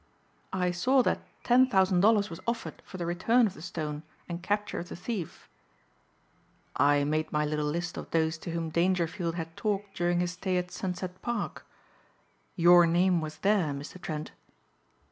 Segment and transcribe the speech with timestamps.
[0.55, 4.41] "I saw that ten thousand dollars was offered for the return of the stone and
[4.41, 5.47] capture of the thief."
[6.75, 10.57] "I made my little list of those to whom Dangerfield had talked during his stay
[10.57, 11.67] at Sunset Park.
[12.55, 14.01] Your name was there, Mr.
[14.01, 14.31] Trent."